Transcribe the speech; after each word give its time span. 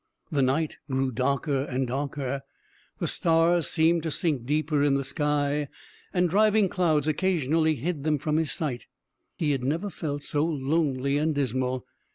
The 0.31 0.41
night 0.41 0.77
grew 0.89 1.11
darker 1.11 1.61
and 1.61 1.85
darker, 1.85 2.41
the 2.97 3.05
stars 3.05 3.67
seemed 3.67 4.01
to 4.01 4.09
sink 4.09 4.47
deeper 4.47 4.81
in 4.81 4.95
the 4.95 5.03
sky, 5.03 5.67
and 6.11 6.27
driving 6.27 6.69
clouds 6.69 7.07
occasionally 7.07 7.75
hid 7.75 8.03
them 8.03 8.17
from 8.17 8.37
his 8.37 8.51
sight. 8.51 8.87
He 9.37 9.51
had 9.51 9.63
never 9.63 9.91
felt 9.91 10.23
so 10.23 10.43
lonely 10.43 11.19
and 11.19 11.35
dismal. 11.35 11.85